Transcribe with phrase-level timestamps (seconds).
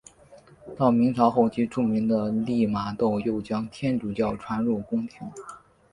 [0.75, 5.27] 到明朝后期著名的利玛窦又将天主教传入宫廷。